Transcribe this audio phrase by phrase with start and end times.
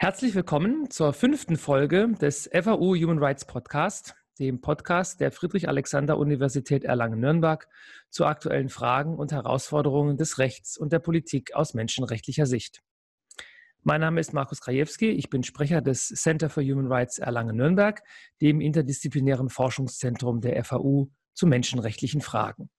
[0.00, 7.66] Herzlich willkommen zur fünften Folge des FAU Human Rights Podcast, dem Podcast der Friedrich-Alexander-Universität Erlangen-Nürnberg
[8.08, 12.80] zu aktuellen Fragen und Herausforderungen des Rechts und der Politik aus menschenrechtlicher Sicht.
[13.82, 18.00] Mein Name ist Markus Krajewski, ich bin Sprecher des Center for Human Rights Erlangen-Nürnberg,
[18.40, 22.70] dem interdisziplinären Forschungszentrum der FAU zu menschenrechtlichen Fragen.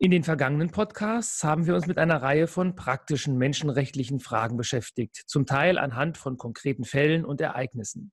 [0.00, 5.24] In den vergangenen Podcasts haben wir uns mit einer Reihe von praktischen menschenrechtlichen Fragen beschäftigt,
[5.26, 8.12] zum Teil anhand von konkreten Fällen und Ereignissen.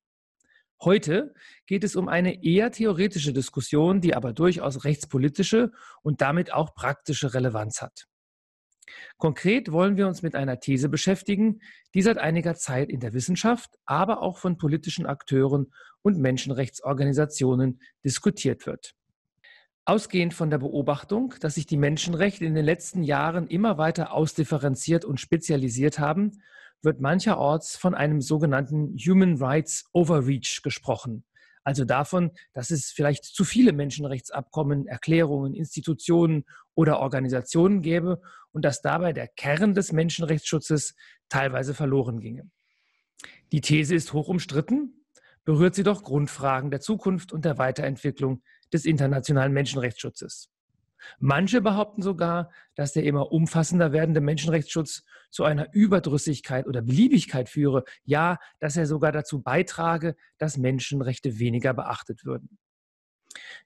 [0.82, 1.32] Heute
[1.66, 5.70] geht es um eine eher theoretische Diskussion, die aber durchaus rechtspolitische
[6.02, 8.08] und damit auch praktische Relevanz hat.
[9.16, 11.60] Konkret wollen wir uns mit einer These beschäftigen,
[11.94, 18.66] die seit einiger Zeit in der Wissenschaft, aber auch von politischen Akteuren und Menschenrechtsorganisationen diskutiert
[18.66, 18.95] wird.
[19.88, 25.04] Ausgehend von der Beobachtung, dass sich die Menschenrechte in den letzten Jahren immer weiter ausdifferenziert
[25.04, 26.42] und spezialisiert haben,
[26.82, 31.24] wird mancherorts von einem sogenannten Human Rights Overreach gesprochen.
[31.62, 38.20] Also davon, dass es vielleicht zu viele Menschenrechtsabkommen, Erklärungen, Institutionen oder Organisationen gäbe
[38.50, 40.96] und dass dabei der Kern des Menschenrechtsschutzes
[41.28, 42.50] teilweise verloren ginge.
[43.52, 45.06] Die These ist hoch umstritten,
[45.44, 50.50] berührt sie doch Grundfragen der Zukunft und der Weiterentwicklung des internationalen Menschenrechtsschutzes.
[51.18, 57.84] Manche behaupten sogar, dass der immer umfassender werdende Menschenrechtsschutz zu einer Überdrüssigkeit oder Beliebigkeit führe,
[58.04, 62.58] ja, dass er sogar dazu beitrage, dass Menschenrechte weniger beachtet würden.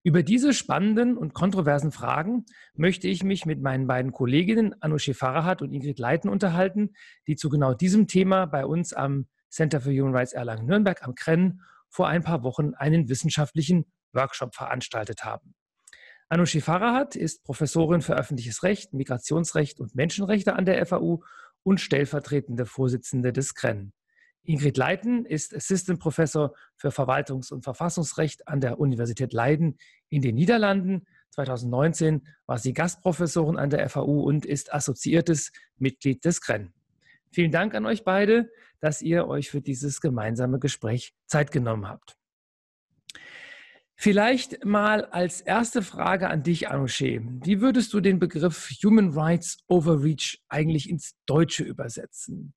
[0.03, 5.63] Über diese spannenden und kontroversen Fragen möchte ich mich mit meinen beiden Kolleginnen Anushe Farahat
[5.63, 6.95] und Ingrid Leiten unterhalten,
[7.27, 11.61] die zu genau diesem Thema bei uns am Center for Human Rights Erlangen-Nürnberg am Krenn
[11.89, 15.55] vor ein paar Wochen einen wissenschaftlichen Workshop veranstaltet haben.
[16.29, 21.25] Anushi Farahat ist Professorin für öffentliches Recht, Migrationsrecht und Menschenrechte an der FAU
[21.65, 23.93] und stellvertretende Vorsitzende des KREN.
[24.45, 29.77] Ingrid Leiten ist Assistant Professor für Verwaltungs- und Verfassungsrecht an der Universität Leiden
[30.09, 31.07] in den Niederlanden.
[31.31, 36.73] 2019 war sie Gastprofessorin an der FAU und ist assoziiertes Mitglied des KREN.
[37.33, 38.51] Vielen Dank an euch beide,
[38.81, 42.20] dass ihr euch für dieses gemeinsame Gespräch Zeit genommen habt.
[44.03, 47.21] Vielleicht mal als erste Frage an dich, Anouche.
[47.45, 52.55] Wie würdest du den Begriff Human Rights Overreach eigentlich ins Deutsche übersetzen?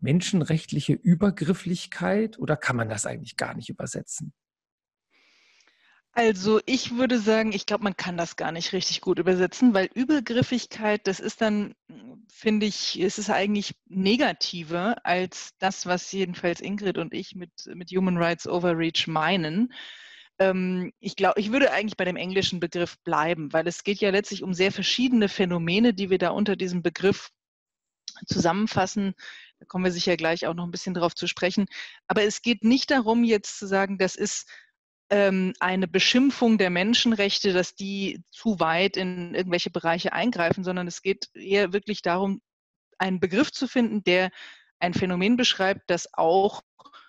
[0.00, 4.34] Menschenrechtliche Übergrifflichkeit oder kann man das eigentlich gar nicht übersetzen?
[6.12, 9.88] Also ich würde sagen, ich glaube, man kann das gar nicht richtig gut übersetzen, weil
[9.94, 11.72] Übergriffigkeit, das ist dann,
[12.30, 17.88] finde ich, ist es eigentlich negativer als das, was jedenfalls Ingrid und ich mit, mit
[17.92, 19.72] Human Rights Overreach meinen
[20.42, 24.10] ähm, ich glaube, ich würde eigentlich bei dem englischen Begriff bleiben, weil es geht ja
[24.10, 27.30] letztlich um sehr verschiedene Phänomene, die wir da unter diesem Begriff
[28.26, 29.14] zusammenfassen.
[29.60, 31.66] Da kommen wir sicher gleich auch noch ein bisschen drauf zu sprechen.
[32.06, 34.48] Aber es geht nicht darum, jetzt zu sagen, das ist
[35.10, 41.02] ähm, eine Beschimpfung der Menschenrechte, dass die zu weit in irgendwelche Bereiche eingreifen, sondern es
[41.02, 42.40] geht eher wirklich darum,
[42.98, 44.30] einen Begriff zu finden, der
[44.80, 46.62] ein Phänomen beschreibt, das auch,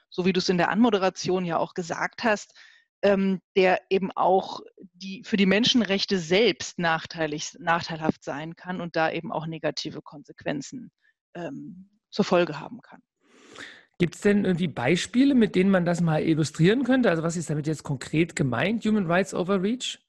[0.09, 2.53] so wie du es in der Anmoderation ja auch gesagt hast,
[3.03, 4.61] ähm, der eben auch
[4.93, 10.91] die, für die Menschenrechte selbst nachteilig, nachteilhaft sein kann und da eben auch negative Konsequenzen
[11.35, 13.01] ähm, zur Folge haben kann.
[13.99, 17.09] Gibt es denn irgendwie Beispiele, mit denen man das mal illustrieren könnte?
[17.09, 19.99] Also was ist damit jetzt konkret gemeint, Human Rights Overreach?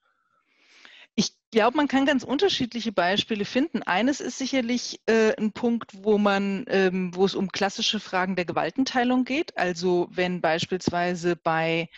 [1.16, 3.82] Ich glaube, man kann ganz unterschiedliche Beispiele finden.
[3.82, 8.47] Eines ist sicherlich äh, ein Punkt, wo man, ähm, wo es um klassische Fragen der
[8.47, 9.56] Gewaltenteilung geht.
[9.56, 11.88] Also wenn beispielsweise bei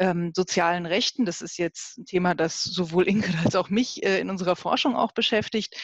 [0.00, 1.26] ähm, sozialen Rechten.
[1.26, 4.96] Das ist jetzt ein Thema, das sowohl Ingrid als auch mich äh, in unserer Forschung
[4.96, 5.76] auch beschäftigt.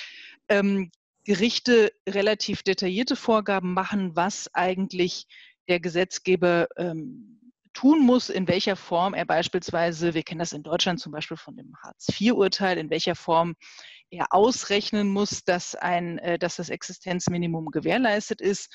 [0.48, 0.90] Ähm,
[1.24, 5.26] Gerichte relativ detaillierte Vorgaben machen, was eigentlich
[5.68, 10.98] der Gesetzgeber ähm, tun muss, in welcher Form er beispielsweise, wir kennen das in Deutschland
[11.00, 13.54] zum Beispiel von dem Hartz-IV-Urteil, in welcher Form
[14.08, 18.72] er ausrechnen muss, dass, ein, äh, dass das Existenzminimum gewährleistet ist.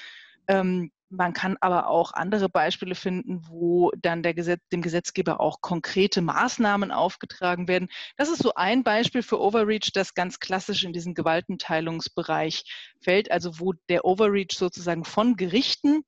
[0.47, 6.21] Ähm, man kann aber auch andere Beispiele finden, wo dann Gesetz, dem Gesetzgeber auch konkrete
[6.21, 7.89] Maßnahmen aufgetragen werden.
[8.17, 12.63] Das ist so ein Beispiel für Overreach, das ganz klassisch in diesen Gewaltenteilungsbereich
[13.01, 16.03] fällt, also wo der Overreach sozusagen von Gerichten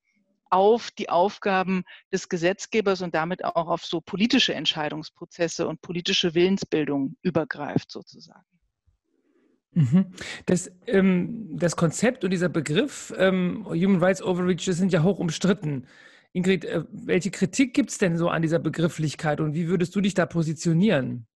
[0.50, 7.18] auf die Aufgaben des Gesetzgebers und damit auch auf so politische Entscheidungsprozesse und politische Willensbildung
[7.24, 8.53] übergreift sozusagen.
[9.74, 10.06] Mhm.
[10.46, 15.20] Das, ähm, das Konzept und dieser Begriff ähm, Human Rights Overreach das sind ja hoch
[15.20, 15.88] umstritten.
[16.34, 20.02] Ingrid, äh, welche Kritik gibt es denn so an dieser Begrifflichkeit und wie würdest du
[20.02, 21.28] dich da positionieren?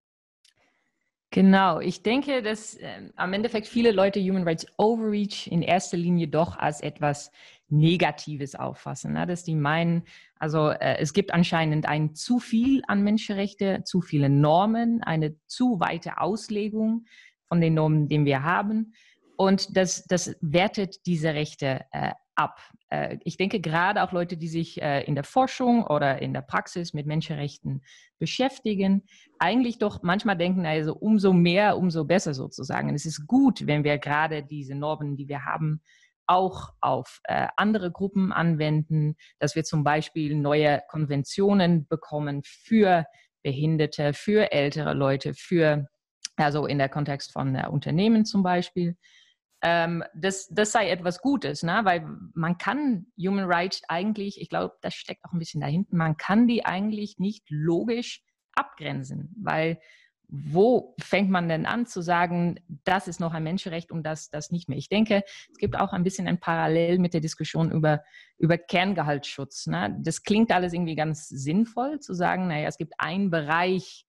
[1.31, 6.29] Genau, ich denke, dass äh, am Endeffekt viele Leute Human Rights Overreach in erster Linie
[6.29, 7.31] doch als etwas
[7.69, 9.27] Negatives auffassen, ne?
[9.27, 10.03] dass die meinen,
[10.39, 15.81] also äh, es gibt anscheinend ein zu viel an Menschenrechte, zu viele Normen, eine zu
[15.81, 17.05] weite Auslegung
[17.47, 18.93] von den Normen, die wir haben.
[19.35, 22.59] Und das, das wertet diese Rechte äh, ab.
[22.89, 26.41] Äh, ich denke gerade auch Leute, die sich äh, in der Forschung oder in der
[26.41, 27.83] Praxis mit Menschenrechten
[28.19, 29.03] beschäftigen,
[29.39, 32.93] eigentlich doch manchmal denken, also umso mehr, umso besser sozusagen.
[32.93, 35.81] es ist gut, wenn wir gerade diese Normen, die wir haben,
[36.27, 43.05] auch auf äh, andere Gruppen anwenden, dass wir zum Beispiel neue Konventionen bekommen für
[43.43, 45.87] Behinderte, für ältere Leute, für,
[46.37, 48.97] also in der Kontext von äh, Unternehmen zum Beispiel.
[49.61, 51.79] Ähm, das, das sei etwas Gutes, ne?
[51.83, 56.17] weil man kann Human Rights eigentlich, ich glaube, das steckt auch ein bisschen dahinter, man
[56.17, 58.23] kann die eigentlich nicht logisch
[58.53, 59.79] abgrenzen, weil
[60.29, 64.51] wo fängt man denn an zu sagen, das ist noch ein Menschenrecht und das, das
[64.51, 64.77] nicht mehr?
[64.77, 68.03] Ich denke, es gibt auch ein bisschen ein Parallel mit der Diskussion über,
[68.37, 69.67] über Kerngehaltsschutz.
[69.67, 69.97] Ne?
[70.01, 74.05] Das klingt alles irgendwie ganz sinnvoll zu sagen, naja, es gibt einen Bereich,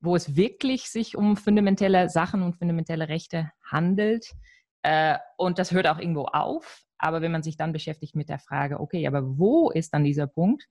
[0.00, 4.30] wo es wirklich sich um fundamentelle Sachen und fundamentelle Rechte handelt.
[4.82, 6.84] Äh, und das hört auch irgendwo auf.
[6.98, 10.26] Aber wenn man sich dann beschäftigt mit der Frage, okay, aber wo ist dann dieser
[10.26, 10.66] Punkt?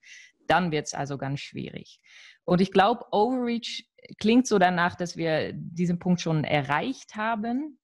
[0.47, 1.99] Dann wird es also ganz schwierig.
[2.43, 3.85] Und ich glaube, Overreach
[4.19, 7.79] klingt so danach, dass wir diesen Punkt schon erreicht haben.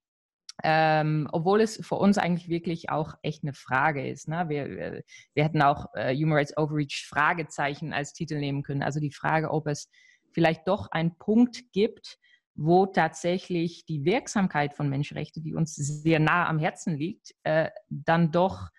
[0.63, 4.29] Ähm, obwohl es für uns eigentlich wirklich auch echt eine Frage ist.
[4.29, 4.45] Ne?
[4.47, 5.03] Wir,
[5.33, 8.81] wir hätten auch äh, Human Rights Overreach Fragezeichen als Titel nehmen können.
[8.81, 9.89] Also die Frage, ob es
[10.35, 12.19] vielleicht doch einen Punkt gibt,
[12.55, 18.31] wo tatsächlich die Wirksamkeit von Menschenrechten, die uns sehr nah am Herzen liegt, äh, dann
[18.31, 18.69] doch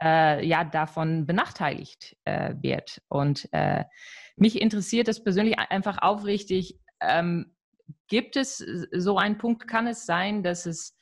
[0.00, 3.02] äh, ja davon benachteiligt äh, wird.
[3.08, 3.84] Und äh,
[4.36, 7.54] mich interessiert es persönlich einfach aufrichtig, ähm,
[8.06, 10.96] gibt es so einen Punkt, kann es sein, dass es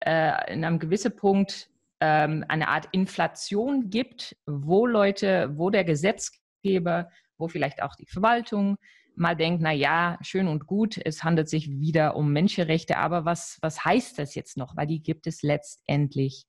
[0.00, 1.70] äh, in einem gewissen Punkt
[2.00, 7.08] ähm, eine Art Inflation gibt, wo Leute, wo der Gesetzgeber,
[7.38, 8.76] wo vielleicht auch die Verwaltung
[9.16, 13.58] mal denkt, na ja, schön und gut, es handelt sich wieder um Menschenrechte, aber was,
[13.60, 14.76] was heißt das jetzt noch?
[14.76, 16.46] Weil die gibt es letztendlich,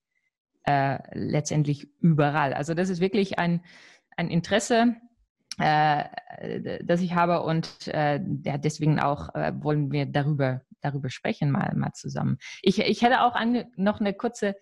[0.64, 2.54] äh, letztendlich überall.
[2.54, 3.64] Also das ist wirklich ein,
[4.18, 4.96] ein Interesse,
[5.58, 6.04] äh,
[6.84, 11.74] das ich habe und äh, ja, deswegen auch äh, wollen wir darüber, darüber sprechen mal,
[11.76, 12.38] mal zusammen.
[12.62, 14.56] Ich, ich hätte auch eine, noch eine kurze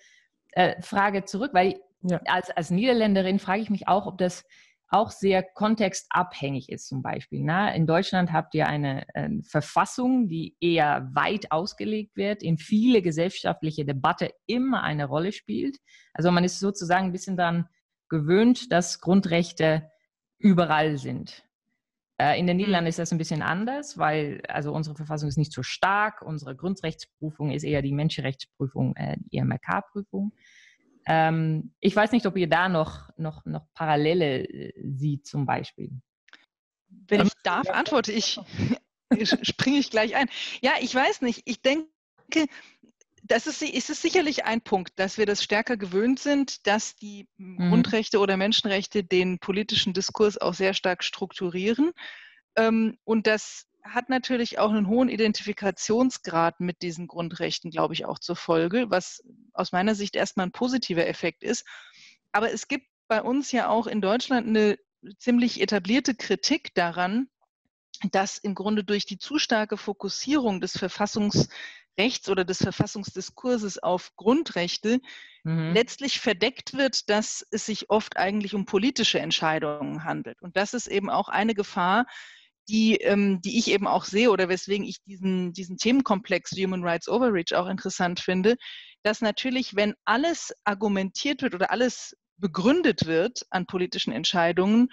[0.51, 2.21] äh, Frage zurück, weil ja.
[2.25, 4.45] als, als Niederländerin frage ich mich auch, ob das
[4.93, 7.41] auch sehr kontextabhängig ist zum Beispiel.
[7.43, 13.01] Na, in Deutschland habt ihr eine äh, Verfassung, die eher weit ausgelegt wird, in viele
[13.01, 15.77] gesellschaftliche Debatte immer eine Rolle spielt.
[16.13, 17.67] Also man ist sozusagen ein bisschen daran
[18.07, 19.89] gewöhnt, dass Grundrechte
[20.37, 21.43] überall sind.
[22.19, 22.89] Äh, in den Niederlanden mhm.
[22.89, 26.21] ist das ein bisschen anders, weil also unsere Verfassung ist nicht so stark.
[26.21, 30.33] Unsere Grundrechtsprüfung ist eher die Menschenrechtsprüfung, äh, die MRK-Prüfung.
[31.05, 35.91] Ähm, ich weiß nicht, ob ihr da noch, noch, noch Parallele äh, sieht zum Beispiel.
[36.87, 38.39] Wenn ich darf, antworte ich,
[39.41, 40.29] springe ich gleich ein.
[40.61, 41.41] Ja, ich weiß nicht.
[41.45, 41.87] Ich denke,
[43.23, 47.27] das ist, ist es sicherlich ein Punkt, dass wir das stärker gewöhnt sind, dass die
[47.37, 47.69] mhm.
[47.69, 51.91] Grundrechte oder Menschenrechte den politischen Diskurs auch sehr stark strukturieren
[52.55, 58.19] ähm, und dass hat natürlich auch einen hohen Identifikationsgrad mit diesen Grundrechten, glaube ich, auch
[58.19, 61.65] zur Folge, was aus meiner Sicht erstmal ein positiver Effekt ist.
[62.31, 64.77] Aber es gibt bei uns ja auch in Deutschland eine
[65.17, 67.27] ziemlich etablierte Kritik daran,
[68.11, 74.99] dass im Grunde durch die zu starke Fokussierung des Verfassungsrechts oder des Verfassungsdiskurses auf Grundrechte
[75.43, 75.73] mhm.
[75.73, 80.41] letztlich verdeckt wird, dass es sich oft eigentlich um politische Entscheidungen handelt.
[80.41, 82.05] Und das ist eben auch eine Gefahr,
[82.69, 87.07] die, ähm, die ich eben auch sehe oder weswegen ich diesen, diesen Themenkomplex Human Rights
[87.09, 88.55] Overreach auch interessant finde,
[89.03, 94.89] dass natürlich, wenn alles argumentiert wird oder alles begründet wird an politischen Entscheidungen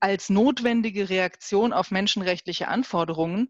[0.00, 3.48] als notwendige Reaktion auf menschenrechtliche Anforderungen,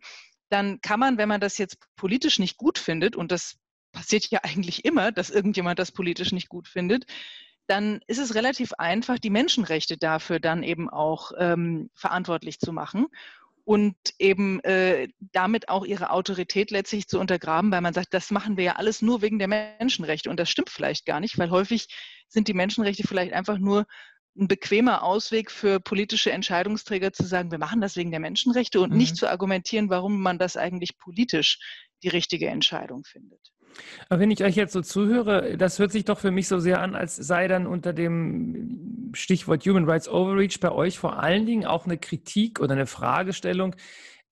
[0.50, 3.56] dann kann man, wenn man das jetzt politisch nicht gut findet, und das
[3.92, 7.06] passiert ja eigentlich immer, dass irgendjemand das politisch nicht gut findet,
[7.68, 13.06] dann ist es relativ einfach, die Menschenrechte dafür dann eben auch ähm, verantwortlich zu machen
[13.64, 18.56] und eben äh, damit auch ihre Autorität letztlich zu untergraben, weil man sagt, das machen
[18.56, 20.30] wir ja alles nur wegen der Menschenrechte.
[20.30, 21.86] Und das stimmt vielleicht gar nicht, weil häufig
[22.28, 23.86] sind die Menschenrechte vielleicht einfach nur
[24.36, 28.90] ein bequemer Ausweg für politische Entscheidungsträger zu sagen, wir machen das wegen der Menschenrechte und
[28.90, 28.96] mhm.
[28.96, 31.58] nicht zu argumentieren, warum man das eigentlich politisch
[32.02, 33.52] die richtige Entscheidung findet.
[34.08, 36.80] Aber wenn ich euch jetzt so zuhöre, das hört sich doch für mich so sehr
[36.80, 41.64] an, als sei dann unter dem Stichwort Human Rights Overreach bei euch vor allen Dingen
[41.64, 43.74] auch eine Kritik oder eine Fragestellung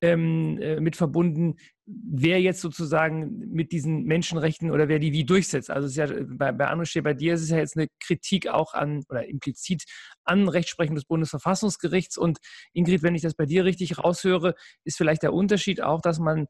[0.03, 1.57] ähm, äh, mit verbunden,
[1.87, 5.71] wer jetzt sozusagen mit diesen Menschenrechten oder wer die wie durchsetzt.
[5.71, 8.49] Also es ist ja bei, bei Anusche, bei dir ist es ja jetzt eine Kritik
[8.49, 9.85] auch an oder implizit
[10.25, 12.17] an Rechtsprechung des Bundesverfassungsgerichts.
[12.17, 12.39] Und
[12.73, 14.55] Ingrid, wenn ich das bei dir richtig raushöre,
[14.85, 16.47] ist vielleicht der Unterschied auch, dass man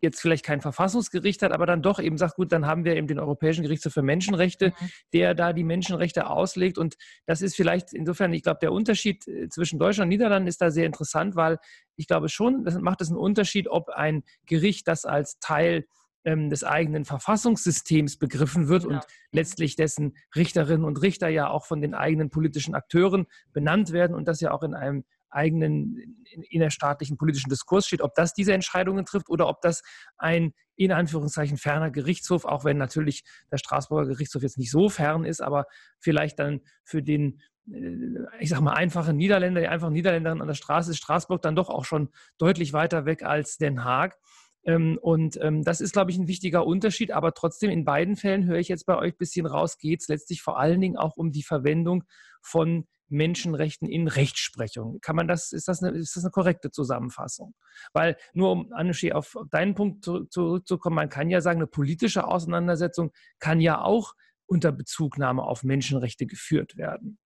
[0.00, 3.08] jetzt vielleicht kein Verfassungsgericht hat, aber dann doch eben sagt, gut, dann haben wir eben
[3.08, 4.90] den Europäischen Gerichtshof für Menschenrechte, mhm.
[5.12, 6.78] der da die Menschenrechte auslegt.
[6.78, 10.60] Und das ist vielleicht insofern, ich glaube, der Unterschied äh, zwischen Deutschland und Niederlanden ist
[10.60, 11.58] da sehr interessant, weil
[11.96, 15.84] ich glaube schon, das macht es einen Unterschied, ob ein Gericht das als Teil
[16.24, 18.96] ähm, des eigenen Verfassungssystems begriffen wird genau.
[18.96, 24.14] und letztlich dessen Richterinnen und Richter ja auch von den eigenen politischen Akteuren benannt werden
[24.14, 29.04] und das ja auch in einem eigenen innerstaatlichen politischen Diskurs steht, ob das diese Entscheidungen
[29.04, 29.82] trifft oder ob das
[30.16, 35.24] ein in Anführungszeichen ferner Gerichtshof, auch wenn natürlich der Straßburger Gerichtshof jetzt nicht so fern
[35.24, 35.66] ist, aber
[35.98, 38.06] vielleicht dann für den, äh,
[38.38, 41.68] ich sag mal, einfachen Niederländer, die einfachen Niederländerin an der Straße ist Straßburg dann doch
[41.68, 42.08] auch schon
[42.38, 44.16] deutlich weiter weg als Den Haag.
[44.64, 47.12] Ähm, und ähm, das ist, glaube ich, ein wichtiger Unterschied.
[47.12, 50.08] Aber trotzdem, in beiden Fällen höre ich jetzt bei euch ein bisschen raus, geht es
[50.08, 52.04] letztlich vor allen Dingen auch um die Verwendung
[52.42, 55.00] von Menschenrechten in Rechtsprechung.
[55.00, 57.54] Kann man das, ist das eine, ist das eine korrekte Zusammenfassung?
[57.92, 63.12] Weil nur um Anuschi auf deinen Punkt zurückzukommen, man kann ja sagen, eine politische Auseinandersetzung
[63.38, 64.14] kann ja auch
[64.46, 67.18] unter Bezugnahme auf Menschenrechte geführt werden.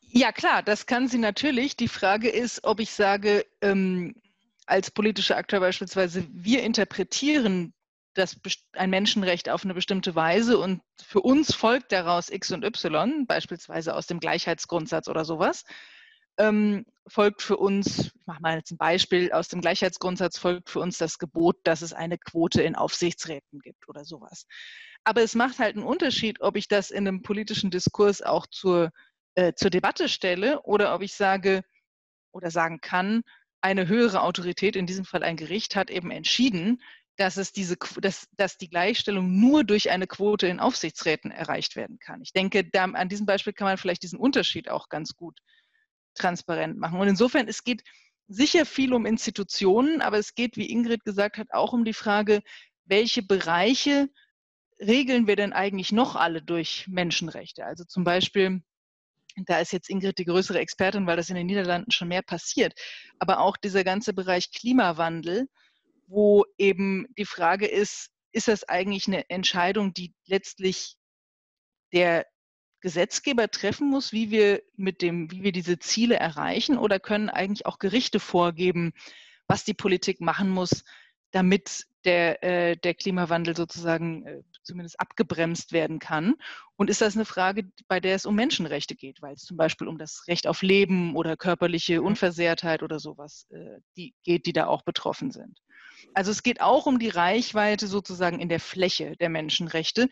[0.00, 1.76] Ja, klar, das kann sie natürlich.
[1.76, 4.14] Die Frage ist, ob ich sage, ähm,
[4.66, 7.74] als politischer Akteur beispielsweise, wir interpretieren
[8.18, 8.38] das,
[8.72, 13.94] ein Menschenrecht auf eine bestimmte Weise und für uns folgt daraus X und Y, beispielsweise
[13.94, 15.64] aus dem Gleichheitsgrundsatz oder sowas,
[16.38, 20.80] ähm, folgt für uns, ich mache mal jetzt ein Beispiel, aus dem Gleichheitsgrundsatz folgt für
[20.80, 24.46] uns das Gebot, dass es eine Quote in Aufsichtsräten gibt oder sowas.
[25.04, 28.90] Aber es macht halt einen Unterschied, ob ich das in einem politischen Diskurs auch zur,
[29.34, 31.62] äh, zur Debatte stelle oder ob ich sage
[32.32, 33.22] oder sagen kann,
[33.60, 36.80] eine höhere Autorität, in diesem Fall ein Gericht, hat eben entschieden,
[37.18, 41.98] dass, es diese, dass, dass die Gleichstellung nur durch eine Quote in Aufsichtsräten erreicht werden
[41.98, 42.22] kann.
[42.22, 45.40] Ich denke, da, an diesem Beispiel kann man vielleicht diesen Unterschied auch ganz gut
[46.14, 47.00] transparent machen.
[47.00, 47.82] Und insofern, es geht
[48.28, 52.40] sicher viel um Institutionen, aber es geht, wie Ingrid gesagt hat, auch um die Frage,
[52.84, 54.08] welche Bereiche
[54.80, 57.64] regeln wir denn eigentlich noch alle durch Menschenrechte?
[57.64, 58.62] Also zum Beispiel,
[59.46, 62.74] da ist jetzt Ingrid die größere Expertin, weil das in den Niederlanden schon mehr passiert,
[63.18, 65.48] aber auch dieser ganze Bereich Klimawandel,
[66.08, 70.96] wo eben die Frage ist, ist das eigentlich eine Entscheidung, die letztlich
[71.92, 72.26] der
[72.80, 77.66] Gesetzgeber treffen muss, wie wir mit dem, wie wir diese Ziele erreichen, oder können eigentlich
[77.66, 78.92] auch Gerichte vorgeben,
[79.46, 80.84] was die Politik machen muss,
[81.32, 86.36] damit der, äh, der Klimawandel sozusagen äh, zumindest abgebremst werden kann?
[86.76, 89.88] Und ist das eine Frage, bei der es um Menschenrechte geht, weil es zum Beispiel
[89.88, 92.06] um das Recht auf Leben oder körperliche mhm.
[92.06, 95.58] Unversehrtheit oder sowas äh, die geht, die da auch betroffen sind?
[96.14, 100.08] Also es geht auch um die Reichweite sozusagen in der Fläche der Menschenrechte.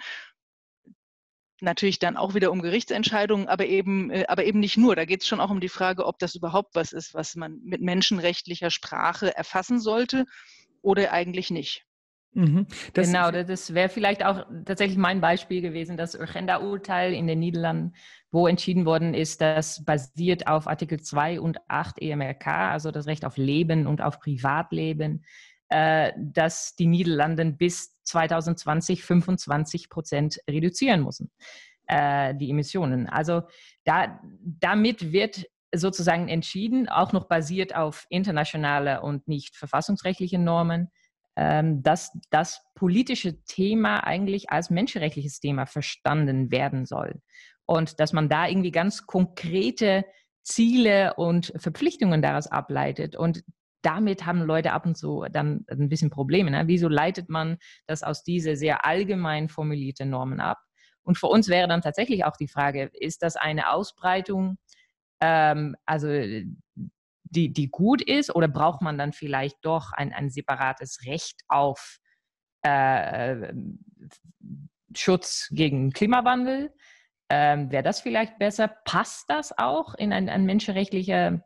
[1.60, 4.94] Natürlich dann auch wieder um Gerichtsentscheidungen, aber eben, äh, aber eben nicht nur.
[4.94, 7.60] Da geht es schon auch um die Frage, ob das überhaupt was ist, was man
[7.62, 10.26] mit menschenrechtlicher Sprache erfassen sollte
[10.82, 11.86] oder eigentlich nicht.
[12.36, 12.66] Mhm.
[12.92, 17.94] Das genau, das wäre vielleicht auch tatsächlich mein Beispiel gewesen, das Urgenda-Urteil in den Niederlanden,
[18.30, 23.24] wo entschieden worden ist, dass basiert auf Artikel 2 und 8 EMRK, also das Recht
[23.24, 25.24] auf Leben und auf Privatleben,
[25.68, 31.30] dass die Niederlande bis 2020 25 Prozent reduzieren müssen,
[31.86, 33.08] äh, die Emissionen.
[33.08, 33.42] Also
[33.84, 40.90] da, damit wird sozusagen entschieden, auch noch basiert auf internationale und nicht verfassungsrechtliche Normen,
[41.36, 47.20] ähm, dass das politische Thema eigentlich als menschenrechtliches Thema verstanden werden soll.
[47.66, 50.04] Und dass man da irgendwie ganz konkrete
[50.42, 53.16] Ziele und Verpflichtungen daraus ableitet.
[53.16, 53.42] Und
[53.86, 56.50] damit haben Leute ab und zu dann ein bisschen Probleme.
[56.50, 56.64] Ne?
[56.66, 60.58] Wieso leitet man das aus diese sehr allgemein formulierten Normen ab?
[61.04, 64.58] Und für uns wäre dann tatsächlich auch die Frage, ist das eine Ausbreitung,
[65.20, 71.04] ähm, also die, die gut ist, oder braucht man dann vielleicht doch ein, ein separates
[71.06, 71.98] Recht auf
[72.62, 73.52] äh,
[74.96, 76.74] Schutz gegen Klimawandel?
[77.28, 78.66] Ähm, wäre das vielleicht besser?
[78.84, 81.40] Passt das auch in ein, ein menschenrechtlicher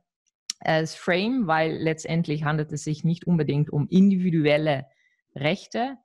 [0.60, 4.86] als Frame, weil letztendlich handelt es sich nicht unbedingt um individuelle
[5.34, 5.96] Rechte,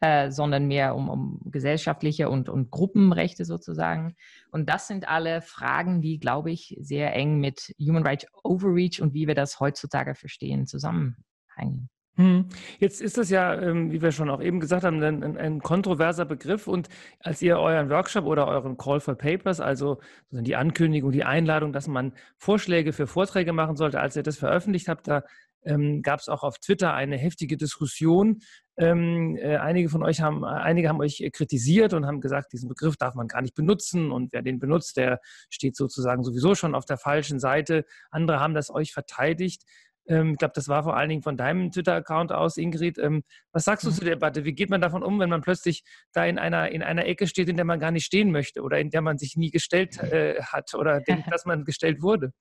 [0.00, 4.16] äh, sondern mehr um, um gesellschaftliche und, und Gruppenrechte sozusagen.
[4.50, 9.12] Und das sind alle Fragen, die, glaube ich, sehr eng mit Human Rights Overreach und
[9.12, 11.90] wie wir das heutzutage verstehen, zusammenhängen.
[12.20, 12.44] Hm.
[12.78, 16.26] Jetzt ist das ja, ähm, wie wir schon auch eben gesagt haben, ein, ein, kontroverser
[16.26, 16.66] Begriff.
[16.66, 20.00] Und als ihr euren Workshop oder euren Call for Papers, also
[20.30, 24.88] die Ankündigung, die Einladung, dass man Vorschläge für Vorträge machen sollte, als ihr das veröffentlicht
[24.88, 25.22] habt, da
[25.64, 28.40] ähm, gab es auch auf Twitter eine heftige Diskussion.
[28.76, 32.98] Ähm, äh, einige von euch haben, einige haben euch kritisiert und haben gesagt, diesen Begriff
[32.98, 36.84] darf man gar nicht benutzen und wer den benutzt, der steht sozusagen sowieso schon auf
[36.84, 37.86] der falschen Seite.
[38.10, 39.64] Andere haben das euch verteidigt.
[40.10, 42.98] Ähm, ich glaube, das war vor allen Dingen von deinem Twitter-Account aus, Ingrid.
[42.98, 43.94] Ähm, was sagst du mhm.
[43.94, 44.44] zu der Debatte?
[44.44, 47.48] Wie geht man davon um, wenn man plötzlich da in einer, in einer Ecke steht,
[47.48, 50.42] in der man gar nicht stehen möchte oder in der man sich nie gestellt äh,
[50.42, 52.32] hat oder denkt, dass man gestellt wurde?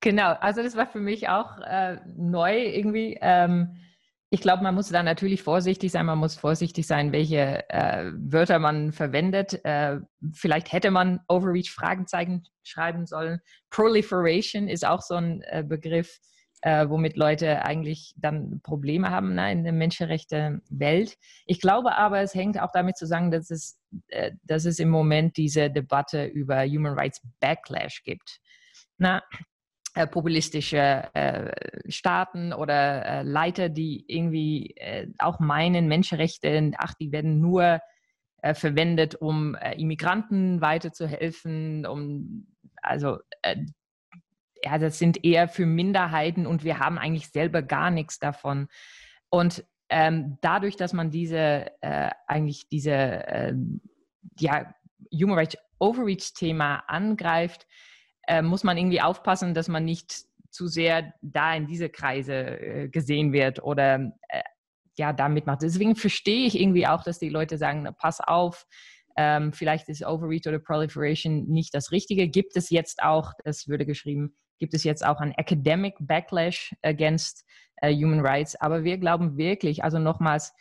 [0.00, 3.18] Genau, also das war für mich auch äh, neu irgendwie.
[3.20, 3.76] Ähm,
[4.30, 6.06] ich glaube, man muss da natürlich vorsichtig sein.
[6.06, 9.64] Man muss vorsichtig sein, welche äh, Wörter man verwendet.
[9.64, 10.00] Äh,
[10.32, 13.40] vielleicht hätte man Overreach Fragezeichen schreiben sollen.
[13.70, 16.18] Proliferation ist auch so ein äh, Begriff,
[16.62, 21.16] äh, womit Leute eigentlich dann Probleme haben ne, in der Menschenrechte-Welt.
[21.46, 25.36] Ich glaube aber, es hängt auch damit zusammen, dass es, äh, dass es im Moment
[25.36, 28.40] diese Debatte über Human Rights Backlash gibt.
[28.98, 29.22] Na,
[29.96, 37.12] äh, populistische äh, Staaten oder äh, Leiter, die irgendwie äh, auch meinen, Menschenrechte, ach, die
[37.12, 37.80] werden nur
[38.52, 42.46] verwendet, um Immigranten weiterzuhelfen, um,
[42.80, 43.18] also,
[44.66, 48.66] ja, das sind eher für Minderheiten und wir haben eigentlich selber gar nichts davon.
[49.28, 51.70] Und ähm, dadurch, dass man diese,
[52.26, 53.80] eigentlich diese, ähm,
[54.40, 54.74] ja,
[55.12, 57.68] Human Rights Overreach-Thema angreift,
[58.26, 62.88] äh, muss man irgendwie aufpassen, dass man nicht zu sehr da in diese Kreise äh,
[62.88, 64.42] gesehen wird oder äh,
[64.98, 65.62] ja, damit macht.
[65.62, 68.66] Deswegen verstehe ich irgendwie auch, dass die Leute sagen, pass auf,
[69.16, 72.28] ähm, vielleicht ist Overreach oder Proliferation nicht das Richtige.
[72.28, 77.44] Gibt es jetzt auch, das würde geschrieben, gibt es jetzt auch ein Academic Backlash against
[77.84, 78.56] uh, Human Rights.
[78.56, 80.52] Aber wir glauben wirklich, also nochmals,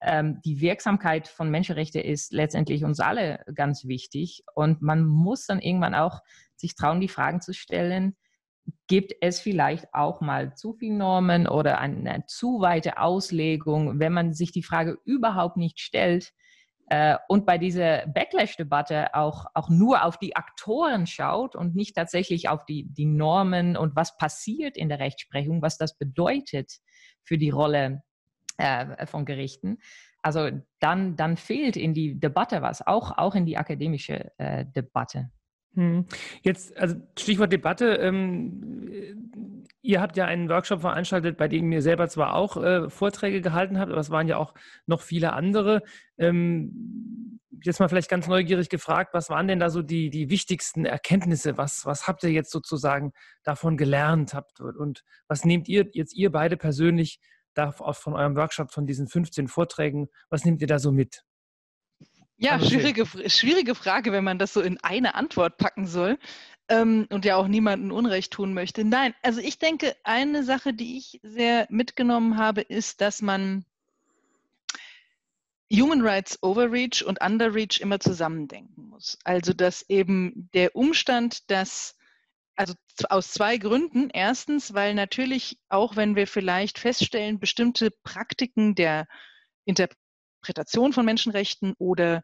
[0.00, 4.42] ähm, die Wirksamkeit von Menschenrechten ist letztendlich uns alle ganz wichtig.
[4.54, 6.20] Und man muss dann irgendwann auch
[6.56, 8.16] sich trauen, die Fragen zu stellen,
[8.86, 14.34] gibt es vielleicht auch mal zu viele Normen oder eine zu weite Auslegung, wenn man
[14.34, 16.41] sich die Frage überhaupt nicht stellt äh,
[17.28, 22.66] und bei dieser Backlash-Debatte auch, auch nur auf die Aktoren schaut und nicht tatsächlich auf
[22.66, 26.80] die, die Normen und was passiert in der Rechtsprechung, was das bedeutet
[27.22, 28.02] für die Rolle
[28.58, 29.78] äh, von Gerichten.
[30.22, 35.30] Also dann, dann fehlt in die Debatte was, auch, auch in die akademische äh, Debatte.
[35.74, 36.06] Hm.
[36.42, 37.94] Jetzt, also Stichwort Debatte.
[37.94, 43.40] Ähm, ihr habt ja einen Workshop veranstaltet, bei dem ihr selber zwar auch äh, Vorträge
[43.40, 44.54] gehalten habt, aber es waren ja auch
[44.86, 45.82] noch viele andere.
[46.18, 50.84] Ähm, jetzt mal vielleicht ganz neugierig gefragt, was waren denn da so die, die wichtigsten
[50.84, 51.56] Erkenntnisse?
[51.56, 54.60] Was, was habt ihr jetzt sozusagen davon gelernt habt?
[54.60, 57.18] Und was nehmt ihr jetzt ihr beide persönlich
[57.54, 61.24] da von eurem Workshop, von diesen 15 Vorträgen, was nehmt ihr da so mit?
[62.42, 66.18] Ja, schwierige, schwierige Frage, wenn man das so in eine Antwort packen soll
[66.68, 68.84] ähm, und ja auch niemandem Unrecht tun möchte.
[68.84, 73.64] Nein, also ich denke, eine Sache, die ich sehr mitgenommen habe, ist, dass man
[75.72, 79.18] Human Rights Overreach und Underreach immer zusammendenken muss.
[79.22, 81.94] Also dass eben der Umstand, dass
[82.56, 82.74] also
[83.08, 84.10] aus zwei Gründen.
[84.12, 89.06] Erstens, weil natürlich auch wenn wir vielleicht feststellen, bestimmte Praktiken der
[89.64, 90.01] Interpretation
[90.42, 92.22] Interpretation von Menschenrechten oder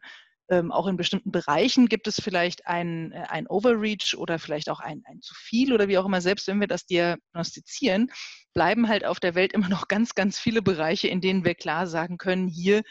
[0.49, 4.79] ähm, auch in bestimmten Bereichen gibt es vielleicht ein, äh, ein Overreach oder vielleicht auch
[4.79, 6.21] ein, ein zu viel oder wie auch immer.
[6.21, 8.11] Selbst wenn wir das diagnostizieren,
[8.53, 11.87] bleiben halt auf der Welt immer noch ganz, ganz viele Bereiche, in denen wir klar
[11.87, 12.81] sagen können, hier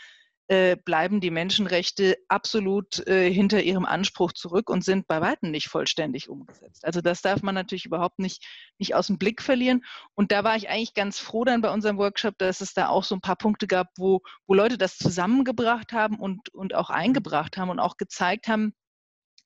[0.49, 5.69] äh, bleiben die Menschenrechte absolut äh, hinter ihrem Anspruch zurück und sind bei weitem nicht
[5.69, 6.87] vollständig umgesetzt.
[6.87, 8.47] Also das darf man natürlich überhaupt nicht,
[8.79, 9.85] nicht aus dem Blick verlieren.
[10.15, 13.05] Und da war ich eigentlich ganz froh dann bei unserem Workshop, dass es da auch
[13.05, 17.59] so ein paar Punkte gab, wo, wo Leute das zusammengebracht haben und, und auch eingebracht
[17.59, 18.73] haben und auch gezeigt haben,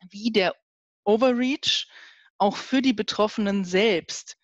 [0.09, 0.55] wie der
[1.05, 1.89] Overreach
[2.39, 4.37] auch für die Betroffenen selbst,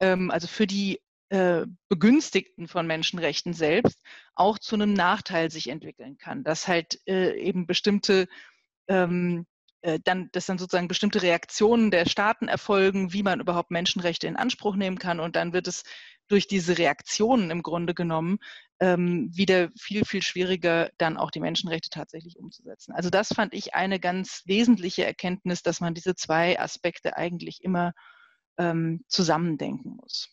[0.00, 1.00] ähm, also für die
[1.34, 4.00] äh, Begünstigten von Menschenrechten selbst
[4.36, 8.28] auch zu einem Nachteil sich entwickeln kann, dass halt äh, eben bestimmte
[8.86, 9.44] ähm,
[9.82, 14.36] äh, dann, dass dann sozusagen bestimmte Reaktionen der Staaten erfolgen, wie man überhaupt Menschenrechte in
[14.36, 15.18] Anspruch nehmen kann.
[15.18, 15.82] Und dann wird es
[16.28, 18.38] durch diese Reaktionen im Grunde genommen
[18.78, 22.92] ähm, wieder viel, viel schwieriger, dann auch die Menschenrechte tatsächlich umzusetzen.
[22.92, 27.92] Also das fand ich eine ganz wesentliche Erkenntnis, dass man diese zwei Aspekte eigentlich immer
[28.56, 30.30] ähm, zusammendenken muss.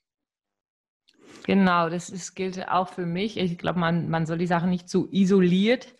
[1.46, 3.38] Genau, das ist, gilt auch für mich.
[3.38, 5.94] Ich glaube, man, man soll die Sache nicht zu isoliert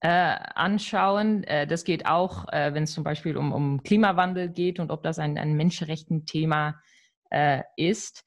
[0.00, 1.44] äh, anschauen.
[1.44, 5.02] Äh, das geht auch, äh, wenn es zum Beispiel um, um Klimawandel geht und ob
[5.02, 6.80] das ein, ein Menschenrechten-Thema
[7.30, 8.24] äh, ist.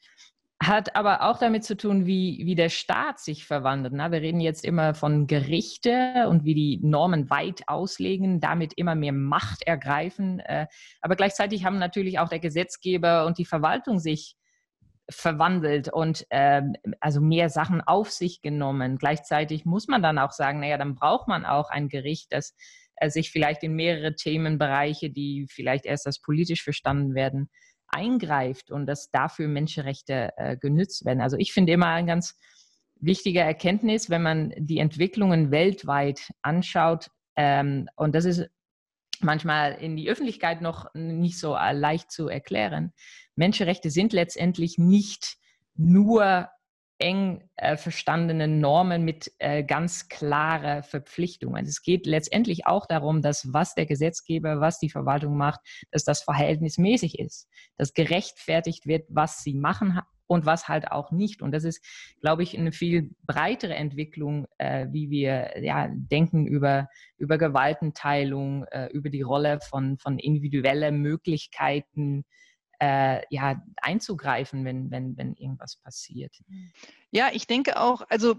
[0.61, 3.93] Hat aber auch damit zu tun, wie, wie der Staat sich verwandelt.
[3.93, 8.95] Na, wir reden jetzt immer von Gerichte und wie die Normen weit auslegen, damit immer
[8.95, 10.39] mehr Macht ergreifen.
[10.39, 10.67] Äh,
[11.01, 14.37] aber gleichzeitig haben natürlich auch der Gesetzgeber und die Verwaltung sich
[15.09, 18.97] verwandelt und ähm, also mehr Sachen auf sich genommen.
[18.97, 22.55] Gleichzeitig muss man dann auch sagen, naja, dann braucht man auch ein Gericht, das
[22.95, 27.49] äh, sich vielleicht in mehrere Themenbereiche, die vielleicht erst als politisch verstanden werden,
[27.87, 31.21] eingreift und dass dafür Menschenrechte äh, genützt werden.
[31.21, 32.37] Also ich finde immer ein ganz
[32.95, 38.49] wichtige Erkenntnis, wenn man die Entwicklungen weltweit anschaut, ähm, und das ist
[39.23, 42.93] manchmal in die Öffentlichkeit noch nicht so äh, leicht zu erklären.
[43.35, 45.37] Menschenrechte sind letztendlich nicht
[45.75, 46.49] nur
[46.99, 51.65] eng äh, verstandene Normen mit äh, ganz klaren Verpflichtungen.
[51.65, 55.59] Es geht letztendlich auch darum, dass was der Gesetzgeber, was die Verwaltung macht,
[55.91, 59.99] dass das verhältnismäßig ist, dass gerechtfertigt wird, was sie machen
[60.33, 61.41] und was halt auch nicht.
[61.41, 61.83] Und das ist,
[62.21, 68.87] glaube ich, eine viel breitere Entwicklung, äh, wie wir ja, denken über, über Gewaltenteilung, äh,
[68.87, 72.25] über die Rolle von, von individuellen Möglichkeiten,
[72.79, 76.35] äh, ja, einzugreifen, wenn, wenn, wenn irgendwas passiert.
[77.11, 78.35] Ja, ich denke auch, also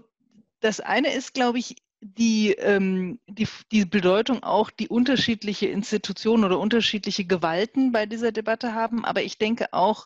[0.59, 6.59] das eine ist, glaube ich, die, ähm, die, die Bedeutung auch, die unterschiedliche Institutionen oder
[6.59, 9.05] unterschiedliche Gewalten bei dieser Debatte haben.
[9.05, 10.05] Aber ich denke auch,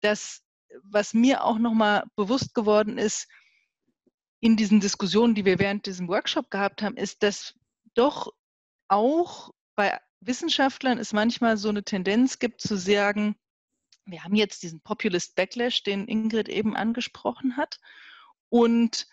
[0.00, 0.42] dass
[0.82, 3.28] was mir auch nochmal bewusst geworden ist
[4.40, 7.54] in diesen Diskussionen, die wir während diesem Workshop gehabt haben, ist, dass
[7.94, 8.32] doch
[8.88, 13.36] auch bei Wissenschaftlern es manchmal so eine Tendenz gibt zu sagen,
[14.04, 17.78] wir haben jetzt diesen Populist Backlash, den Ingrid eben angesprochen hat.
[18.48, 19.06] Und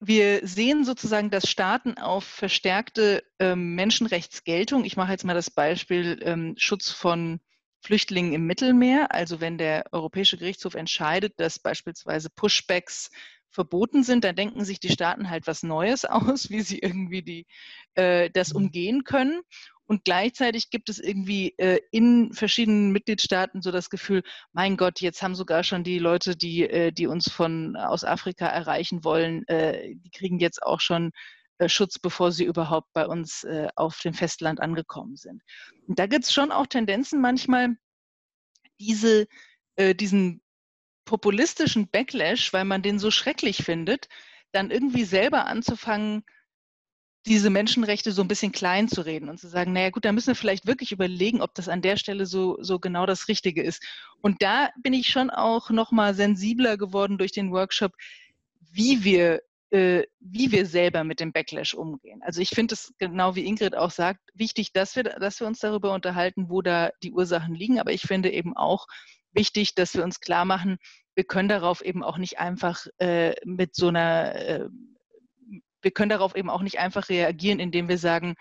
[0.00, 6.20] wir sehen sozusagen, dass Staaten auf verstärkte ähm, Menschenrechtsgeltung, ich mache jetzt mal das Beispiel
[6.22, 7.40] ähm, Schutz von
[7.84, 9.12] Flüchtlingen im Mittelmeer.
[9.12, 13.10] Also wenn der Europäische Gerichtshof entscheidet, dass beispielsweise Pushbacks
[13.50, 17.46] verboten sind, dann denken sich die Staaten halt was Neues aus, wie sie irgendwie die,
[17.94, 18.56] äh, das mhm.
[18.56, 19.42] umgehen können.
[19.86, 25.22] Und gleichzeitig gibt es irgendwie äh, in verschiedenen Mitgliedstaaten so das Gefühl, mein Gott, jetzt
[25.22, 29.94] haben sogar schon die Leute, die, äh, die uns von aus Afrika erreichen wollen, äh,
[29.96, 31.10] die kriegen jetzt auch schon
[31.66, 35.42] Schutz, bevor sie überhaupt bei uns äh, auf dem Festland angekommen sind.
[35.86, 37.76] Und da gibt es schon auch Tendenzen manchmal,
[38.80, 39.26] diese,
[39.76, 40.42] äh, diesen
[41.04, 44.08] populistischen Backlash, weil man den so schrecklich findet,
[44.52, 46.24] dann irgendwie selber anzufangen,
[47.26, 50.28] diese Menschenrechte so ein bisschen klein zu reden und zu sagen, naja gut, da müssen
[50.28, 53.82] wir vielleicht wirklich überlegen, ob das an der Stelle so, so genau das Richtige ist.
[54.20, 57.92] Und da bin ich schon auch nochmal sensibler geworden durch den Workshop,
[58.60, 59.40] wie wir
[59.74, 62.22] äh, wie wir selber mit dem Backlash umgehen.
[62.22, 65.58] Also ich finde es genau wie Ingrid auch sagt, wichtig, dass wir, dass wir uns
[65.58, 67.80] darüber unterhalten, wo da die Ursachen liegen.
[67.80, 68.86] Aber ich finde eben auch
[69.32, 70.78] wichtig, dass wir uns klar machen,
[71.16, 74.68] wir können darauf eben auch nicht einfach äh, mit so einer, äh,
[75.82, 78.36] wir können darauf eben auch nicht einfach reagieren, indem wir sagen,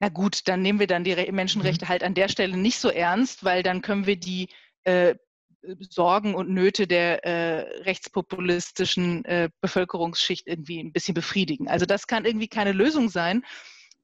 [0.00, 1.88] na gut, dann nehmen wir dann die Menschenrechte mhm.
[1.88, 4.48] halt an der Stelle nicht so ernst, weil dann können wir die
[4.82, 5.14] äh,
[5.90, 11.68] Sorgen und Nöte der äh, rechtspopulistischen äh, Bevölkerungsschicht irgendwie ein bisschen befriedigen.
[11.68, 13.42] Also das kann irgendwie keine Lösung sein.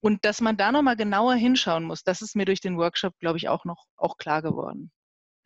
[0.01, 3.38] Und dass man da nochmal genauer hinschauen muss, das ist mir durch den Workshop, glaube
[3.38, 4.90] ich, auch noch auch klar geworden.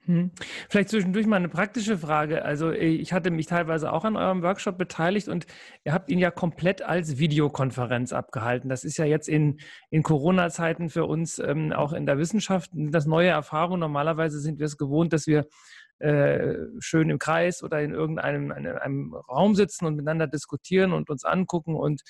[0.07, 0.31] Hm.
[0.69, 2.45] Vielleicht zwischendurch mal eine praktische Frage.
[2.45, 5.47] Also äh, ich hatte mich teilweise auch an eurem Workshop beteiligt und
[5.85, 8.71] ihr habt ihn ja komplett als Videokonferenz abgehalten.
[8.71, 13.07] Das ist ja jetzt in, in Corona-Zeiten für uns ähm, auch in der Wissenschaft das
[13.07, 13.79] neue Erfahrung.
[13.79, 15.47] Normalerweise sind wir es gewohnt, dass wir
[16.01, 21.11] äh, schön im Kreis oder in irgendeinem einem, einem Raum sitzen und miteinander diskutieren und
[21.11, 21.75] uns angucken.
[21.77, 22.03] Und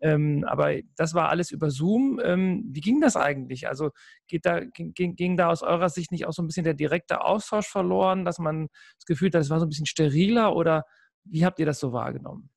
[0.00, 2.20] ähm, aber das war alles über Zoom.
[2.22, 3.66] Ähm, wie ging das eigentlich?
[3.66, 3.90] Also
[4.26, 7.22] geht da, ging, ging da aus eurer Sicht nicht auch so ein bisschen der direkte
[7.22, 10.84] Austausch verloren, dass man das Gefühl hat, es war so ein bisschen steriler oder
[11.24, 12.50] wie habt ihr das so wahrgenommen?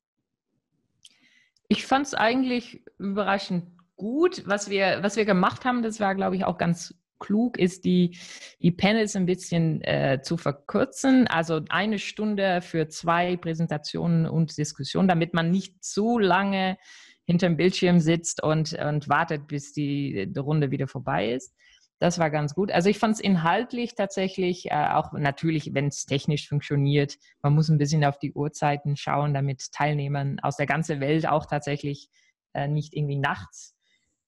[1.68, 3.64] Ich fand es eigentlich überraschend
[3.96, 4.42] gut.
[4.46, 8.18] Was wir, was wir gemacht haben, das war, glaube ich, auch ganz klug ist, die,
[8.60, 11.28] die Panels ein bisschen äh, zu verkürzen.
[11.28, 16.76] Also eine Stunde für zwei Präsentationen und Diskussionen, damit man nicht zu lange
[17.24, 21.54] hinter dem Bildschirm sitzt und, und wartet, bis die, die Runde wieder vorbei ist.
[22.00, 22.72] Das war ganz gut.
[22.72, 27.68] Also ich fand es inhaltlich tatsächlich, äh, auch natürlich, wenn es technisch funktioniert, man muss
[27.68, 32.08] ein bisschen auf die Uhrzeiten schauen, damit Teilnehmern aus der ganzen Welt auch tatsächlich
[32.54, 33.76] äh, nicht irgendwie nachts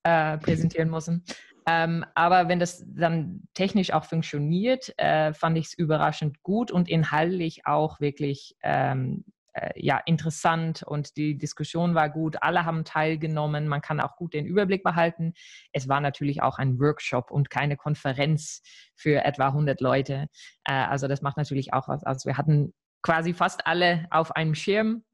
[0.05, 1.25] äh, präsentieren müssen.
[1.67, 6.89] Ähm, aber wenn das dann technisch auch funktioniert, äh, fand ich es überraschend gut und
[6.89, 12.43] inhaltlich auch wirklich ähm, äh, ja, interessant und die Diskussion war gut.
[12.43, 13.69] Alle haben teilgenommen.
[13.69, 15.33] Man kann auch gut den Überblick behalten.
[15.73, 18.63] Es war natürlich auch ein Workshop und keine Konferenz
[18.95, 20.27] für etwa 100 Leute.
[20.65, 22.27] Äh, also das macht natürlich auch was aus.
[22.27, 25.05] Wir hatten quasi fast alle auf einem Schirm.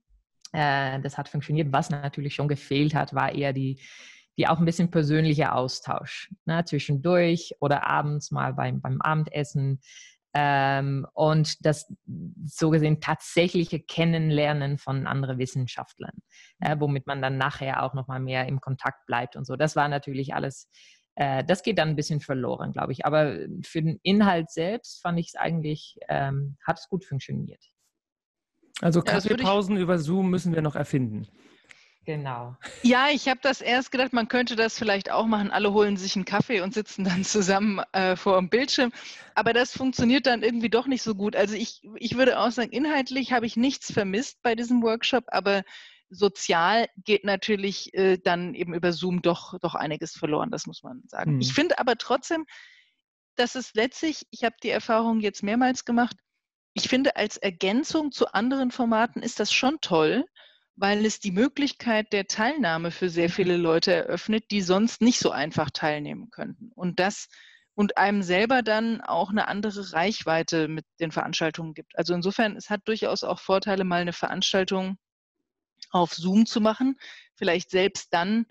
[0.53, 1.73] Äh, das hat funktioniert.
[1.73, 3.79] Was natürlich schon gefehlt hat, war eher die
[4.41, 9.83] die auch ein bisschen persönlicher Austausch ne, zwischendurch oder abends mal beim, beim Abendessen.
[10.33, 11.93] ähm, und das
[12.47, 16.23] so gesehen tatsächliche Kennenlernen von anderen Wissenschaftlern,
[16.61, 19.57] äh, womit man dann nachher auch nochmal mehr im Kontakt bleibt und so.
[19.57, 20.71] Das war natürlich alles,
[21.17, 23.05] äh, das geht dann ein bisschen verloren, glaube ich.
[23.05, 27.63] Aber für den Inhalt selbst fand ich es eigentlich, ähm, hat es gut funktioniert.
[28.81, 31.29] Also Kaffeepausen über Zoom müssen wir noch erfinden.
[32.07, 32.57] Genau.
[32.83, 35.51] Ja, ich habe das erst gedacht, man könnte das vielleicht auch machen.
[35.51, 38.91] Alle holen sich einen Kaffee und sitzen dann zusammen äh, vor dem Bildschirm.
[39.35, 41.37] Aber das funktioniert dann irgendwie doch nicht so gut.
[41.37, 45.63] Also ich, ich würde auch sagen, inhaltlich habe ich nichts vermisst bei diesem Workshop, aber
[46.09, 51.03] sozial geht natürlich äh, dann eben über Zoom doch, doch einiges verloren, das muss man
[51.07, 51.33] sagen.
[51.33, 51.41] Hm.
[51.41, 52.47] Ich finde aber trotzdem,
[53.37, 56.17] dass es letztlich, ich habe die Erfahrung jetzt mehrmals gemacht,
[56.73, 60.25] ich finde, als Ergänzung zu anderen Formaten ist das schon toll,
[60.77, 63.33] weil es die Möglichkeit der Teilnahme für sehr mhm.
[63.33, 66.71] viele Leute eröffnet, die sonst nicht so einfach teilnehmen könnten.
[66.75, 67.29] Und das
[67.75, 71.97] und einem selber dann auch eine andere Reichweite mit den Veranstaltungen gibt.
[71.97, 74.99] Also insofern, es hat durchaus auch Vorteile, mal eine Veranstaltung
[75.91, 76.99] auf Zoom zu machen.
[77.35, 78.47] Vielleicht selbst dann,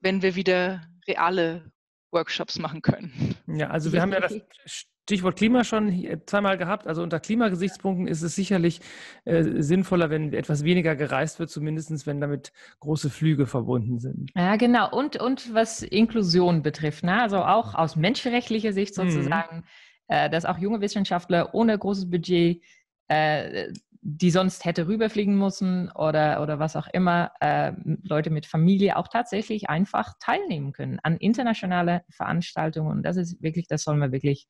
[0.00, 1.70] wenn wir wieder reale
[2.10, 3.36] Workshops machen können.
[3.46, 4.34] Ja, also wir haben ja das
[5.04, 6.86] Stichwort Klima schon zweimal gehabt.
[6.86, 8.80] Also unter Klimagesichtspunkten ist es sicherlich
[9.24, 14.30] äh, sinnvoller, wenn etwas weniger gereist wird, zumindest wenn damit große Flüge verbunden sind.
[14.36, 14.90] Ja, genau.
[14.90, 17.20] Und, und was Inklusion betrifft, ne?
[17.20, 19.10] also auch aus menschenrechtlicher Sicht mhm.
[19.10, 19.62] sozusagen, mhm.
[20.08, 22.62] äh, dass auch junge Wissenschaftler ohne großes Budget
[23.08, 23.72] äh,
[24.04, 29.06] die sonst hätte rüberfliegen müssen oder, oder was auch immer, äh, Leute mit Familie auch
[29.06, 32.90] tatsächlich einfach teilnehmen können an internationale Veranstaltungen.
[32.90, 34.48] Und das ist wirklich, das soll man wirklich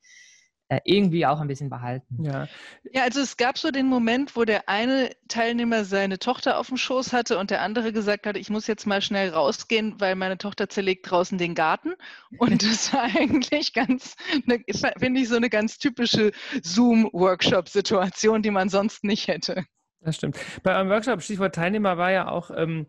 [0.84, 2.24] irgendwie auch ein bisschen behalten.
[2.24, 2.48] Ja.
[2.92, 6.76] ja, also es gab so den Moment, wo der eine Teilnehmer seine Tochter auf dem
[6.76, 10.38] Schoß hatte und der andere gesagt hatte, ich muss jetzt mal schnell rausgehen, weil meine
[10.38, 11.94] Tochter zerlegt draußen den Garten.
[12.38, 14.62] Und das war eigentlich ganz, ne,
[14.98, 16.32] finde ich, so eine ganz typische
[16.62, 19.64] Zoom-Workshop-Situation, die man sonst nicht hätte.
[20.00, 20.36] Das stimmt.
[20.62, 22.86] Bei einem Workshop, Stichwort Teilnehmer, war ja auch ähm,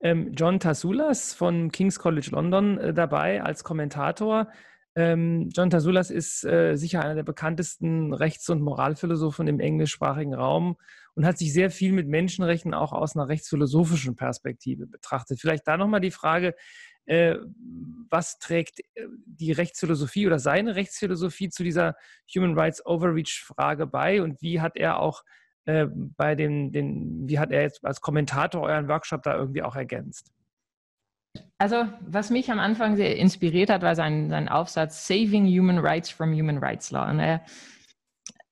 [0.00, 4.48] ähm, John Tassulas von King's College London äh, dabei als Kommentator.
[4.96, 10.78] Ähm, John Tasulas ist äh, sicher einer der bekanntesten Rechts- und Moralphilosophen im englischsprachigen Raum
[11.14, 15.38] und hat sich sehr viel mit Menschenrechten auch aus einer rechtsphilosophischen Perspektive betrachtet.
[15.38, 16.54] Vielleicht da nochmal die Frage,
[17.04, 17.36] äh,
[18.08, 21.94] was trägt äh, die Rechtsphilosophie oder seine Rechtsphilosophie zu dieser
[22.34, 25.24] Human Rights Overreach-Frage bei und wie hat er auch
[25.66, 29.76] äh, bei den, den, wie hat er jetzt als Kommentator euren Workshop da irgendwie auch
[29.76, 30.32] ergänzt?
[31.58, 36.10] Also, was mich am Anfang sehr inspiriert hat, war sein, sein Aufsatz Saving Human Rights
[36.10, 37.10] from Human Rights Law.
[37.10, 37.42] Und er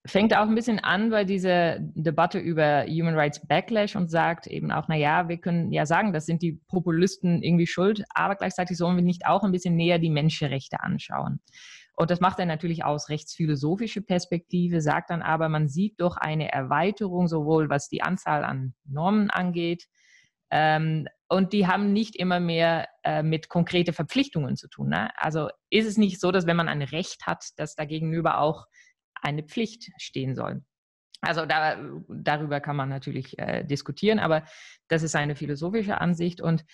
[0.07, 4.71] fängt auch ein bisschen an bei dieser Debatte über Human Rights Backlash und sagt eben
[4.71, 8.97] auch, naja, wir können ja sagen, das sind die Populisten irgendwie schuld, aber gleichzeitig sollen
[8.97, 11.41] wir nicht auch ein bisschen näher die Menschenrechte anschauen.
[11.97, 16.53] Und das macht er natürlich aus rechtsphilosophischer Perspektive, sagt dann aber, man sieht doch eine
[16.53, 19.87] Erweiterung, sowohl was die Anzahl an Normen angeht,
[20.51, 24.89] ähm, und die haben nicht immer mehr äh, mit konkreten Verpflichtungen zu tun.
[24.91, 25.11] Ne?
[25.17, 28.67] Also ist es nicht so, dass wenn man ein Recht hat, dass da gegenüber auch
[29.21, 30.63] eine Pflicht stehen soll.
[31.23, 34.45] Also da, darüber kann man natürlich äh, diskutieren, aber
[34.89, 36.43] das ist eine philosophische Ansicht.
[36.43, 36.65] Und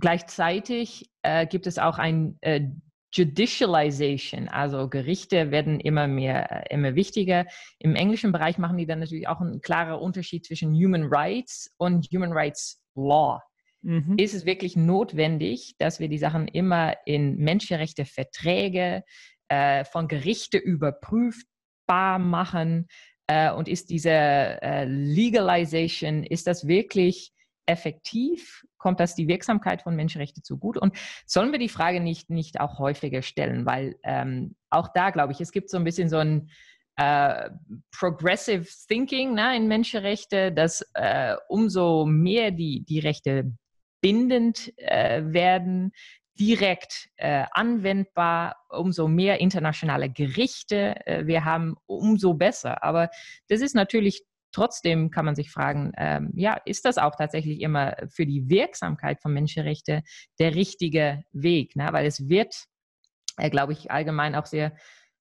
[0.00, 2.68] gleichzeitig äh, gibt es auch ein äh,
[3.14, 7.46] Judicialization, also Gerichte werden immer mehr, äh, immer wichtiger.
[7.78, 12.06] Im englischen Bereich machen die dann natürlich auch einen klaren Unterschied zwischen Human Rights und
[12.06, 13.40] Human Rights Law.
[13.82, 14.16] Mhm.
[14.16, 19.02] Ist es wirklich notwendig, dass wir die Sachen immer in Menschenrechte Verträge
[19.48, 22.86] äh, von Gerichte überprüfbar machen?
[23.26, 27.32] Äh, und ist diese äh, Legalization, ist das wirklich
[27.66, 28.64] effektiv?
[28.78, 30.80] Kommt das die Wirksamkeit von Menschenrechten zugute?
[30.80, 33.66] Und sollen wir die Frage nicht, nicht auch häufiger stellen?
[33.66, 36.50] Weil ähm, auch da, glaube ich, es gibt so ein bisschen so ein
[36.96, 37.50] äh,
[37.90, 43.52] Progressive Thinking ne, in Menschenrechte, dass äh, umso mehr die, die Rechte
[44.02, 45.92] bindend äh, werden,
[46.38, 52.82] direkt äh, anwendbar, umso mehr internationale Gerichte äh, wir haben, umso besser.
[52.82, 53.10] Aber
[53.48, 57.96] das ist natürlich trotzdem, kann man sich fragen, ähm, ja, ist das auch tatsächlich immer
[58.08, 60.02] für die Wirksamkeit von Menschenrechten
[60.38, 61.76] der richtige Weg?
[61.76, 61.88] Ne?
[61.92, 62.66] Weil es wird,
[63.38, 64.74] äh, glaube ich, allgemein auch sehr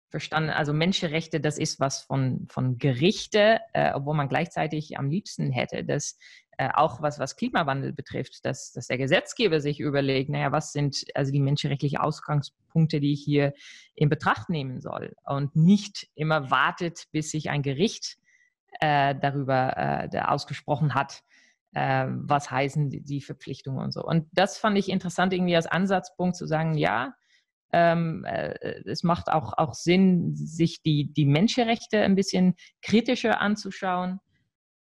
[0.09, 5.51] verstanden, also Menschenrechte, das ist was von, von Gerichte, äh, obwohl man gleichzeitig am liebsten
[5.51, 6.17] hätte, dass
[6.61, 11.05] äh, auch was, was Klimawandel betrifft, dass, dass der Gesetzgeber sich überlegt, naja, was sind
[11.15, 13.53] also die menschenrechtlichen Ausgangspunkte, die ich hier
[13.95, 18.17] in Betracht nehmen soll und nicht immer wartet, bis sich ein Gericht
[18.79, 19.75] äh, darüber
[20.13, 21.23] äh, ausgesprochen hat,
[21.73, 24.03] äh, was heißen die, die Verpflichtungen und so.
[24.03, 27.15] Und das fand ich interessant irgendwie als Ansatzpunkt zu sagen, ja,
[27.73, 34.19] Ähm, äh, es macht auch, auch Sinn, sich die, die Menschenrechte ein bisschen kritischer anzuschauen.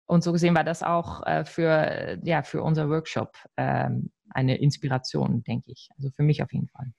[0.06, 5.42] Und so gesehen war das auch äh, für, ja, für unser Workshop ähm, eine Inspiration,
[5.44, 5.88] denke ich.
[5.96, 6.92] Also für mich auf jeden Fall.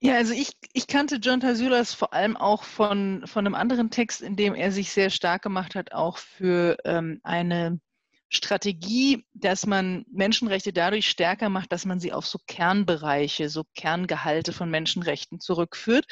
[0.00, 4.20] Ja, also ich, ich kannte John Tasulas vor allem auch von, von einem anderen Text,
[4.20, 7.80] in dem er sich sehr stark gemacht hat, auch für ähm, eine
[8.28, 14.52] Strategie, dass man Menschenrechte dadurch stärker macht, dass man sie auf so Kernbereiche, so Kerngehalte
[14.52, 16.06] von Menschenrechten zurückführt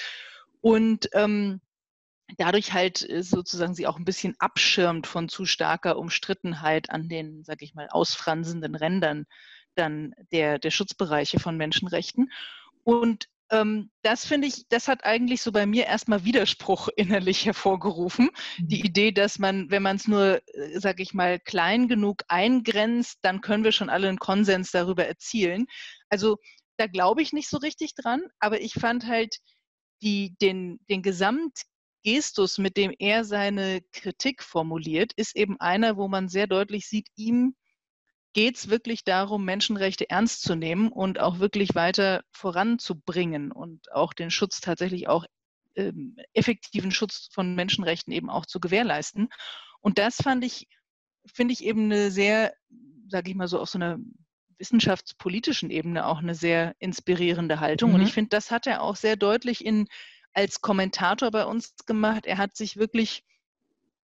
[0.61, 1.61] und ähm,
[2.39, 7.45] dadurch halt äh, sozusagen sie auch ein bisschen abschirmt von zu starker Umstrittenheit an den,
[7.45, 9.27] sag ich mal, ausfransenden Rändern
[9.75, 12.33] dann der, der Schutzbereiche von Menschenrechten.
[12.83, 18.31] Und ähm, das finde ich, das hat eigentlich so bei mir erstmal Widerspruch innerlich hervorgerufen.
[18.59, 18.85] Die mhm.
[18.85, 23.41] Idee, dass man, wenn man es nur, äh, sage ich mal, klein genug eingrenzt, dann
[23.41, 25.67] können wir schon alle einen Konsens darüber erzielen.
[26.09, 26.39] Also
[26.77, 29.37] da glaube ich nicht so richtig dran, aber ich fand halt
[30.03, 31.03] die, den, den
[32.07, 37.09] Gesamtgestus, mit dem er seine Kritik formuliert, ist eben einer, wo man sehr deutlich sieht,
[37.17, 37.57] ihm
[38.33, 44.13] geht es wirklich darum, Menschenrechte ernst zu nehmen und auch wirklich weiter voranzubringen und auch
[44.13, 45.25] den Schutz tatsächlich auch
[45.75, 49.29] ähm, effektiven Schutz von Menschenrechten eben auch zu gewährleisten.
[49.81, 50.69] Und das fand ich,
[51.27, 52.53] finde ich eben eine sehr,
[53.09, 53.99] sage ich mal so, auf so einer
[54.59, 57.91] wissenschaftspolitischen Ebene auch eine sehr inspirierende Haltung.
[57.91, 57.97] Mhm.
[57.97, 59.87] Und ich finde, das hat er auch sehr deutlich in,
[60.37, 62.27] als Kommentator bei uns gemacht.
[62.27, 63.25] Er hat sich wirklich,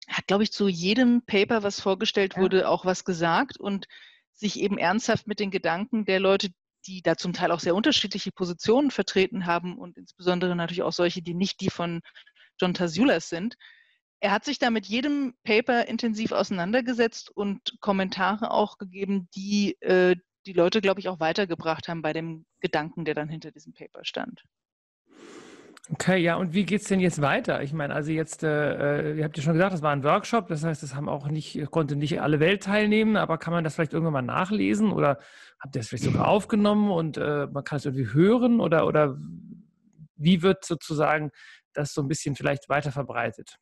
[0.09, 2.43] hat, glaube ich, zu jedem Paper, was vorgestellt ja.
[2.43, 3.87] wurde, auch was gesagt und
[4.33, 6.49] sich eben ernsthaft mit den Gedanken der Leute,
[6.87, 11.23] die da zum Teil auch sehr unterschiedliche Positionen vertreten haben und insbesondere natürlich auch solche,
[11.23, 12.01] die nicht die von
[12.61, 13.55] John Tasulas sind.
[14.19, 20.17] Er hat sich da mit jedem Paper intensiv auseinandergesetzt und Kommentare auch gegeben, die äh,
[20.47, 24.05] die Leute, glaube ich, auch weitergebracht haben bei dem Gedanken, der dann hinter diesem Paper
[24.05, 24.43] stand.
[25.92, 27.62] Okay, ja, und wie geht es denn jetzt weiter?
[27.62, 30.49] Ich meine, also jetzt, äh, äh, ihr habt ja schon gesagt, das war ein Workshop,
[30.49, 33.77] das heißt, es haben auch nicht, konnte nicht alle Welt teilnehmen, aber kann man das
[33.77, 35.20] vielleicht irgendwann mal nachlesen oder
[35.61, 39.16] habt ihr es vielleicht sogar aufgenommen und äh, man kann es irgendwie hören oder, oder
[40.16, 41.31] wie wird sozusagen
[41.72, 43.57] das so ein bisschen vielleicht weiter verbreitet?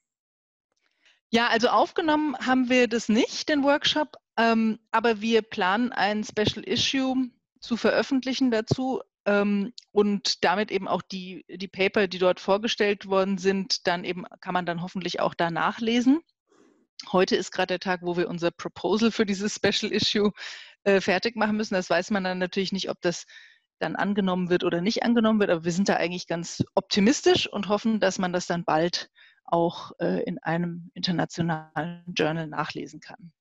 [1.28, 6.64] Ja, also aufgenommen haben wir das nicht, den Workshop, ähm, aber wir planen ein Special
[6.64, 7.28] Issue
[7.60, 13.86] zu veröffentlichen dazu und damit eben auch die, die Paper, die dort vorgestellt worden sind,
[13.86, 16.20] dann eben kann man dann hoffentlich auch da nachlesen.
[17.12, 20.32] Heute ist gerade der Tag, wo wir unser Proposal für dieses Special Issue
[20.84, 21.74] äh, fertig machen müssen.
[21.74, 23.26] Das weiß man dann natürlich nicht, ob das
[23.78, 27.68] dann angenommen wird oder nicht angenommen wird, aber wir sind da eigentlich ganz optimistisch und
[27.68, 29.10] hoffen, dass man das dann bald
[29.44, 33.32] auch äh, in einem internationalen Journal nachlesen kann.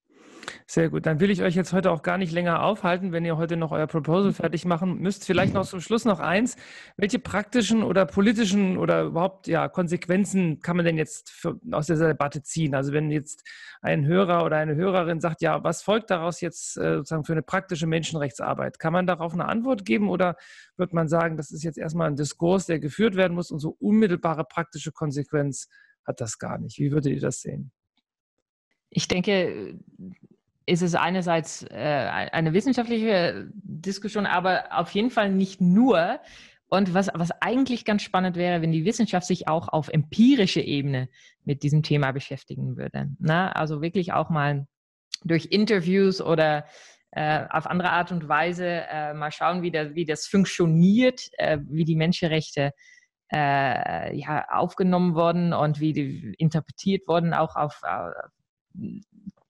[0.66, 1.06] Sehr gut.
[1.06, 3.72] Dann will ich euch jetzt heute auch gar nicht länger aufhalten, wenn ihr heute noch
[3.72, 4.36] euer Proposal mhm.
[4.36, 5.26] fertig machen müsst.
[5.26, 6.56] Vielleicht noch zum Schluss noch eins.
[6.98, 12.08] Welche praktischen oder politischen oder überhaupt ja, Konsequenzen kann man denn jetzt für, aus dieser
[12.08, 12.76] Debatte ziehen?
[12.76, 13.48] Also wenn jetzt
[13.82, 17.44] ein Hörer oder eine Hörerin sagt, ja, was folgt daraus jetzt äh, sozusagen für eine
[17.44, 18.80] praktische Menschenrechtsarbeit?
[18.80, 20.36] Kann man darauf eine Antwort geben oder
[20.78, 23.76] wird man sagen, das ist jetzt erstmal ein Diskurs, der geführt werden muss und so
[23.80, 25.68] unmittelbare praktische Konsequenz
[26.06, 26.80] hat das gar nicht?
[26.80, 27.72] Wie würdet ihr das sehen?
[28.90, 29.80] Ich denke,
[30.66, 36.20] ist es einerseits äh, eine wissenschaftliche Diskussion, aber auf jeden Fall nicht nur.
[36.68, 41.08] Und was, was eigentlich ganz spannend wäre, wenn die Wissenschaft sich auch auf empirische Ebene
[41.44, 43.10] mit diesem Thema beschäftigen würde.
[43.20, 44.66] Na, also wirklich auch mal
[45.24, 46.66] durch Interviews oder
[47.12, 51.60] äh, auf andere Art und Weise äh, mal schauen, wie, der, wie das funktioniert, äh,
[51.70, 52.72] wie die Menschenrechte
[53.32, 58.14] äh, ja, aufgenommen wurden und wie die interpretiert wurden, auch auf, auf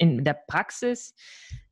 [0.03, 1.15] in der Praxis.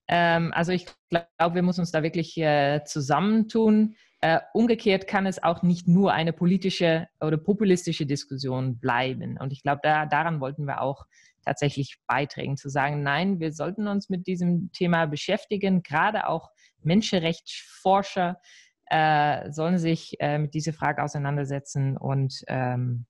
[0.07, 3.95] Ähm, also ich glaube, wir müssen uns da wirklich äh, zusammentun.
[4.21, 9.37] Äh, umgekehrt kann es auch nicht nur eine politische oder populistische Diskussion bleiben.
[9.39, 11.05] Und ich glaube, da, daran wollten wir auch
[11.43, 15.81] tatsächlich beitragen, zu sagen, nein, wir sollten uns mit diesem Thema beschäftigen.
[15.81, 16.49] Gerade auch
[16.83, 18.39] Menschenrechtsforscher
[18.85, 23.05] äh, sollen sich äh, mit dieser Frage auseinandersetzen und ähm,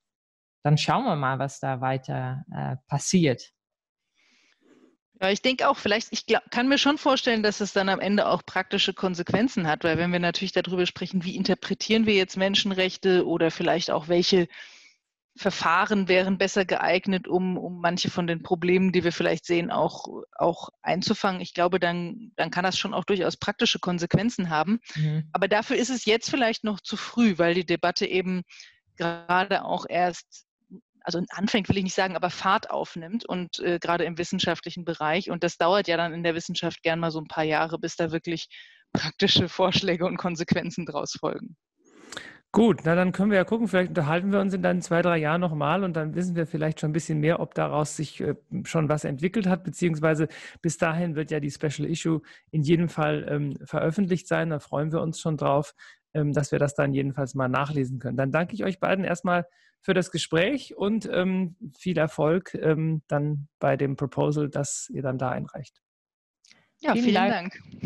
[0.64, 3.52] dann schauen wir mal, was da weiter äh, passiert.
[5.22, 8.00] Ja, ich denke auch, vielleicht, ich glaub, kann mir schon vorstellen, dass es dann am
[8.00, 12.38] Ende auch praktische Konsequenzen hat, weil wenn wir natürlich darüber sprechen, wie interpretieren wir jetzt
[12.38, 14.48] Menschenrechte oder vielleicht auch welche
[15.38, 20.08] Verfahren wären besser geeignet, um, um manche von den Problemen, die wir vielleicht sehen, auch,
[20.36, 21.40] auch einzufangen.
[21.40, 24.80] Ich glaube, dann, dann kann das schon auch durchaus praktische Konsequenzen haben.
[24.96, 25.30] Mhm.
[25.34, 28.42] Aber dafür ist es jetzt vielleicht noch zu früh, weil die Debatte eben
[28.98, 30.48] gerade auch erst
[31.04, 35.30] also anfängt, will ich nicht sagen, aber Fahrt aufnimmt und äh, gerade im wissenschaftlichen Bereich.
[35.30, 37.96] Und das dauert ja dann in der Wissenschaft gern mal so ein paar Jahre, bis
[37.96, 38.48] da wirklich
[38.94, 41.56] praktische Vorschläge und Konsequenzen draus folgen.
[42.54, 45.18] Gut, na dann können wir ja gucken, vielleicht unterhalten wir uns in dann zwei, drei
[45.18, 48.36] Jahren nochmal und dann wissen wir vielleicht schon ein bisschen mehr, ob daraus sich äh,
[48.66, 50.28] schon was entwickelt hat, beziehungsweise
[50.62, 52.22] bis dahin wird ja die Special Issue
[52.52, 54.50] in jedem Fall ähm, veröffentlicht sein.
[54.50, 55.74] Da freuen wir uns schon drauf,
[56.14, 58.18] dass wir das dann jedenfalls mal nachlesen können.
[58.18, 59.46] Dann danke ich euch beiden erstmal
[59.82, 65.18] für das Gespräch und ähm, viel Erfolg ähm, dann bei dem Proposal, das ihr dann
[65.18, 65.82] da einreicht.
[66.80, 67.54] Ja, vielen, vielen Dank.
[67.54, 67.62] Dank.